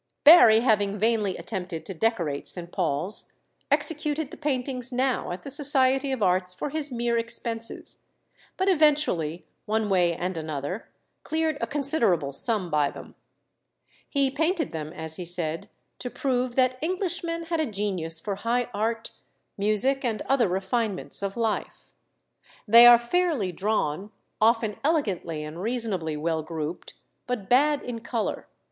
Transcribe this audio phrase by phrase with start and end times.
[0.23, 2.71] Barry having vainly attempted to decorate St.
[2.71, 3.33] Paul's,
[3.69, 8.03] executed the paintings now at the Society of Arts for his mere expenses,
[8.57, 10.89] but eventually, one way and another,
[11.21, 13.13] cleared a considerable sum by them.
[14.09, 15.69] He painted them, as he said,
[15.99, 19.11] to prove that Englishmen had a genius for high art,
[19.55, 21.91] music, and other refinements of life.
[22.67, 24.09] They are fairly drawn,
[24.41, 26.95] often elegantly and reasonably well grouped,
[27.27, 28.47] but bad in colour.